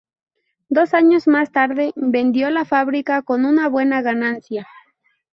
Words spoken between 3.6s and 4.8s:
buena ganancia.